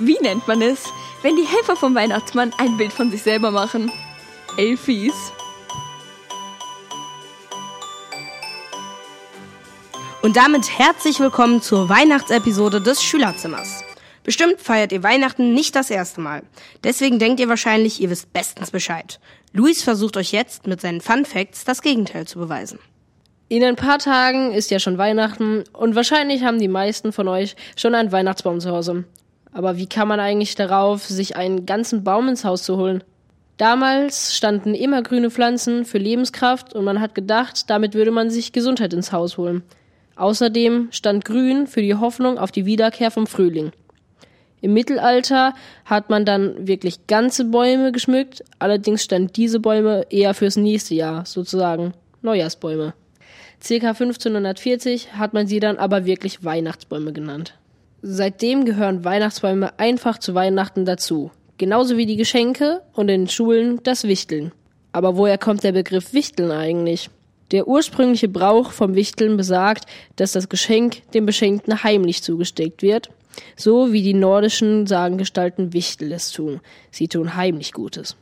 [0.00, 0.84] Wie nennt man es,
[1.22, 3.90] wenn die Helfer vom Weihnachtsmann ein Bild von sich selber machen?
[4.56, 5.12] Elfies.
[10.22, 13.82] Und damit herzlich willkommen zur Weihnachtsepisode des Schülerzimmers.
[14.22, 16.44] Bestimmt feiert ihr Weihnachten nicht das erste Mal.
[16.84, 19.18] Deswegen denkt ihr wahrscheinlich, ihr wisst bestens Bescheid.
[19.52, 22.78] Luis versucht euch jetzt mit seinen Fun Facts das Gegenteil zu beweisen.
[23.48, 27.56] In ein paar Tagen ist ja schon Weihnachten und wahrscheinlich haben die meisten von euch
[27.74, 29.04] schon einen Weihnachtsbaum zu Hause.
[29.52, 33.02] Aber wie kann man eigentlich darauf, sich einen ganzen Baum ins Haus zu holen?
[33.56, 38.52] Damals standen immer grüne Pflanzen für Lebenskraft und man hat gedacht, damit würde man sich
[38.52, 39.62] Gesundheit ins Haus holen.
[40.14, 43.72] Außerdem stand grün für die Hoffnung auf die Wiederkehr vom Frühling.
[44.60, 50.56] Im Mittelalter hat man dann wirklich ganze Bäume geschmückt, allerdings standen diese Bäume eher fürs
[50.56, 52.94] nächste Jahr, sozusagen Neujahrsbäume.
[53.62, 57.54] Circa 1540 hat man sie dann aber wirklich Weihnachtsbäume genannt.
[58.00, 61.32] Seitdem gehören Weihnachtsbäume einfach zu Weihnachten dazu.
[61.56, 64.52] Genauso wie die Geschenke und in den Schulen das Wichteln.
[64.92, 67.10] Aber woher kommt der Begriff Wichteln eigentlich?
[67.50, 73.10] Der ursprüngliche Brauch vom Wichteln besagt, dass das Geschenk dem Beschenkten heimlich zugesteckt wird,
[73.56, 76.60] so wie die nordischen Sagengestalten Wichtel es tun.
[76.92, 78.16] Sie tun heimlich Gutes.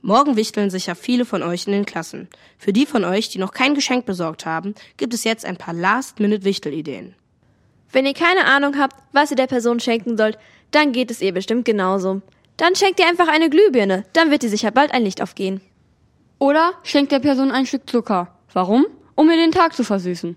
[0.00, 2.28] Morgen wichteln sicher viele von euch in den Klassen.
[2.56, 5.74] Für die von euch, die noch kein Geschenk besorgt haben, gibt es jetzt ein paar
[5.74, 7.14] Last-Minute-Wichtel-Ideen.
[7.92, 10.38] Wenn ihr keine Ahnung habt, was ihr der Person schenken sollt,
[10.70, 12.22] dann geht es ihr bestimmt genauso.
[12.56, 15.60] Dann schenkt ihr einfach eine Glühbirne, dann wird ihr sicher bald ein Licht aufgehen.
[16.38, 18.34] Oder schenkt der Person ein Stück Zucker.
[18.52, 18.86] Warum?
[19.14, 20.36] Um ihr den Tag zu versüßen.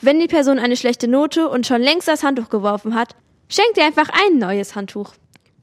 [0.00, 3.16] Wenn die Person eine schlechte Note und schon längst das Handtuch geworfen hat,
[3.48, 5.14] schenkt ihr einfach ein neues Handtuch.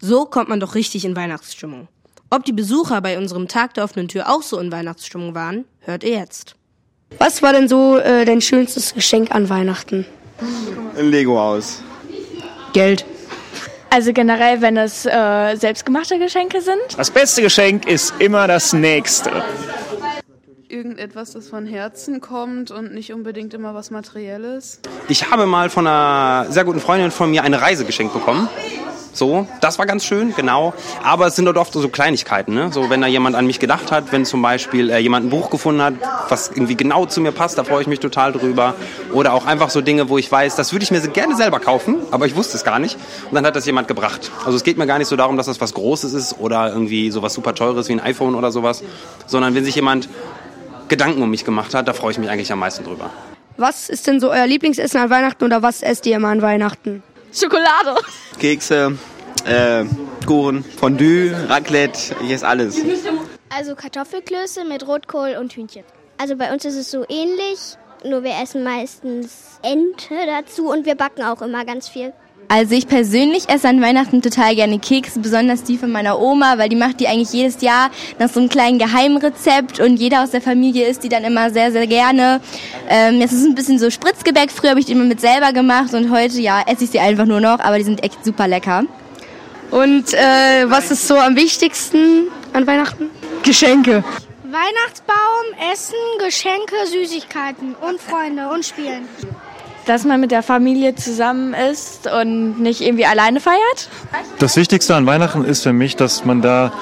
[0.02, 1.88] So kommt man doch richtig in Weihnachtsstimmung.
[2.30, 6.04] Ob die Besucher bei unserem Tag der offenen Tür auch so in Weihnachtsstimmung waren, hört
[6.04, 6.56] ihr jetzt.
[7.20, 10.06] Was war denn so äh, dein schönstes Geschenk an Weihnachten?
[10.98, 11.82] Ein Lego-Haus.
[12.74, 13.06] Geld.
[13.90, 16.80] Also generell, wenn es äh, selbstgemachte Geschenke sind.
[16.98, 19.32] Das beste Geschenk ist immer das nächste.
[20.68, 24.80] Irgendetwas, das von Herzen kommt und nicht unbedingt immer was Materielles.
[25.10, 28.50] Ich habe mal von einer sehr guten Freundin von mir eine Reise geschenkt bekommen.
[29.14, 30.74] So, das war ganz schön, genau.
[31.04, 32.72] Aber es sind dort oft so Kleinigkeiten, ne?
[32.72, 35.52] So, wenn da jemand an mich gedacht hat, wenn zum Beispiel äh, jemand ein Buch
[35.52, 35.94] gefunden hat,
[36.30, 38.74] was irgendwie genau zu mir passt, da freue ich mich total drüber.
[39.14, 41.98] Oder auch einfach so Dinge, wo ich weiß, das würde ich mir gerne selber kaufen,
[42.10, 42.98] aber ich wusste es gar nicht.
[43.30, 44.32] Und dann hat das jemand gebracht.
[44.46, 47.12] Also es geht mir gar nicht so darum, dass das was Großes ist oder irgendwie
[47.12, 48.84] sowas super Teures wie ein iPhone oder sowas,
[49.28, 50.10] sondern wenn sich jemand
[50.88, 53.12] Gedanken um mich gemacht hat, da freue ich mich eigentlich am meisten drüber.
[53.58, 57.04] Was ist denn so euer Lieblingsessen an Weihnachten oder was esst ihr immer an Weihnachten?
[57.34, 57.96] Schokolade.
[58.40, 58.98] Kekse,
[59.46, 59.86] äh,
[60.26, 62.78] Kuchen, Fondue, Raclette, ich esse alles.
[63.50, 65.84] Also Kartoffelklöße mit Rotkohl und Hühnchen.
[66.18, 70.96] Also bei uns ist es so ähnlich, nur wir essen meistens Ente dazu und wir
[70.96, 72.14] backen auch immer ganz viel.
[72.48, 76.70] Also ich persönlich esse an Weihnachten total gerne Kekse, besonders die von meiner Oma, weil
[76.70, 77.90] die macht die eigentlich jedes Jahr
[78.20, 81.72] nach so einem kleinen Geheimrezept und jeder aus der Familie isst die dann immer sehr,
[81.72, 82.42] sehr gerne.
[82.90, 85.94] Ähm, es ist ein bisschen so Spritzgebäck, früher habe ich die immer mit selber gemacht
[85.94, 88.84] und heute, ja, esse ich sie einfach nur noch, aber die sind echt super lecker.
[89.72, 93.10] Und äh, was ist so am wichtigsten an Weihnachten?
[93.44, 94.04] Geschenke.
[94.44, 99.08] Weihnachtsbaum, Essen, Geschenke, Süßigkeiten und Freunde und Spielen
[99.86, 103.90] dass man mit der Familie zusammen ist und nicht irgendwie alleine feiert?
[104.40, 106.74] Das Wichtigste an Weihnachten ist für mich, dass man da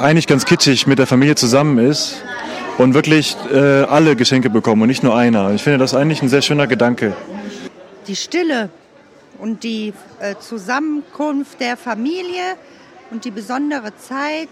[0.00, 2.22] eigentlich ganz kitschig mit der Familie zusammen ist
[2.78, 5.52] und wirklich äh, alle Geschenke bekommen und nicht nur einer.
[5.52, 7.14] Ich finde das eigentlich ein sehr schöner Gedanke.
[8.06, 8.70] Die Stille
[9.38, 12.56] und die äh, Zusammenkunft der Familie
[13.10, 14.48] und die besondere Zeit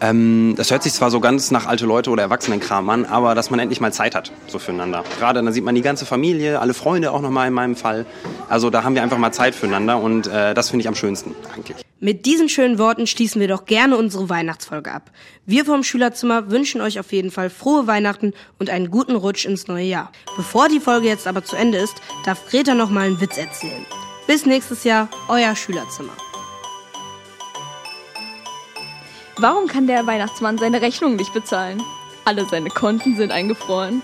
[0.00, 3.50] ähm, das hört sich zwar so ganz nach alte Leute oder Erwachsenenkram an, aber dass
[3.50, 5.04] man endlich mal Zeit hat, so füreinander.
[5.18, 8.06] Gerade dann sieht man die ganze Familie, alle Freunde auch nochmal in meinem Fall.
[8.48, 11.34] Also da haben wir einfach mal Zeit füreinander und äh, das finde ich am schönsten
[11.54, 11.84] eigentlich.
[12.00, 15.10] Mit diesen schönen Worten schließen wir doch gerne unsere Weihnachtsfolge ab.
[15.46, 19.66] Wir vom Schülerzimmer wünschen euch auf jeden Fall frohe Weihnachten und einen guten Rutsch ins
[19.66, 20.12] neue Jahr.
[20.36, 23.84] Bevor die Folge jetzt aber zu Ende ist, darf Greta noch mal einen Witz erzählen.
[24.28, 26.12] Bis nächstes Jahr, euer Schülerzimmer.
[29.40, 31.80] Warum kann der Weihnachtsmann seine Rechnung nicht bezahlen?
[32.24, 34.02] Alle seine Konten sind eingefroren.